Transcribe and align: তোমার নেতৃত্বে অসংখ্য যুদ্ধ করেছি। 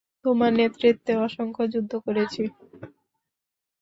তোমার 0.25 0.51
নেতৃত্বে 0.59 1.13
অসংখ্য 1.25 1.63
যুদ্ধ 1.73 1.91
করেছি। 2.05 2.43